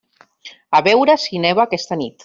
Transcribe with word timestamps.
A 0.79 0.81
veure 0.89 1.17
si 1.27 1.43
neva 1.47 1.67
aquesta 1.67 2.01
nit. 2.05 2.17